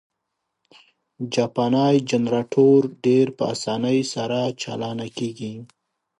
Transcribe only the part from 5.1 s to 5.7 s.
کېږي.